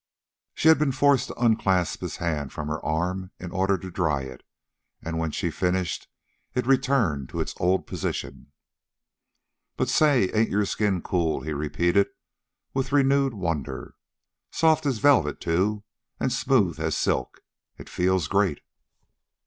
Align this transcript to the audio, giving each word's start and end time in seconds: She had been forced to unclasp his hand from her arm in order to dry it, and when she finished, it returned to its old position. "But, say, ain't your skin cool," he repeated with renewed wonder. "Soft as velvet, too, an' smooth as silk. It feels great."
She 0.55 0.67
had 0.67 0.79
been 0.79 0.91
forced 0.93 1.27
to 1.27 1.35
unclasp 1.39 2.01
his 2.01 2.15
hand 2.17 2.51
from 2.51 2.69
her 2.69 2.83
arm 2.83 3.29
in 3.39 3.51
order 3.51 3.77
to 3.77 3.91
dry 3.91 4.23
it, 4.23 4.41
and 5.03 5.19
when 5.19 5.29
she 5.29 5.51
finished, 5.51 6.07
it 6.55 6.65
returned 6.65 7.29
to 7.29 7.39
its 7.39 7.53
old 7.57 7.85
position. 7.85 8.51
"But, 9.77 9.89
say, 9.89 10.31
ain't 10.33 10.49
your 10.49 10.65
skin 10.65 11.03
cool," 11.03 11.41
he 11.41 11.53
repeated 11.53 12.07
with 12.73 12.91
renewed 12.91 13.35
wonder. 13.35 13.93
"Soft 14.49 14.87
as 14.87 14.97
velvet, 14.97 15.39
too, 15.39 15.83
an' 16.19 16.31
smooth 16.31 16.79
as 16.79 16.97
silk. 16.97 17.43
It 17.77 17.87
feels 17.87 18.27
great." 18.27 18.61